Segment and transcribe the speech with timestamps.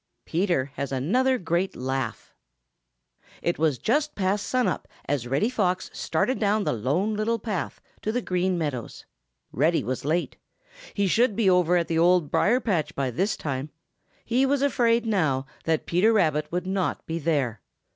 [0.25, 0.31] X.
[0.31, 2.31] PETER HAS ANOTHER GREAT LAUGH
[3.43, 8.11] |IT was just sun up as Reddy Fox started down the Lone Little Path to
[8.11, 9.05] the Green Meadows.
[9.51, 10.37] Reddy was late.
[10.95, 13.69] He should be over at the Old Briar patch by this time.
[14.25, 17.61] He was afraid now that Peter Rabbit would not be there.